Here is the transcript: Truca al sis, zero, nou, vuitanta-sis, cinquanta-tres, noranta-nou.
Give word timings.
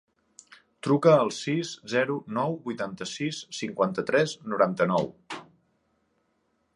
Truca 0.85 1.11
al 1.17 1.29
sis, 1.39 1.73
zero, 1.91 2.15
nou, 2.37 2.57
vuitanta-sis, 2.69 3.41
cinquanta-tres, 3.59 4.37
noranta-nou. 4.55 5.09